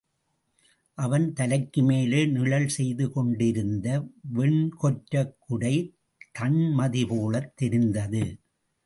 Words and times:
அவன் 0.97 1.33
தலைக்குமேலே 1.39 2.31
நிழல் 2.31 2.67
செய்து 2.67 3.11
கொண்டிருந்த, 3.11 3.87
வெண்கொற்றக்குடை, 4.35 5.75
தண்மதி 6.31 7.05
போலத் 7.07 7.53
தெரிந்தது. 7.55 8.23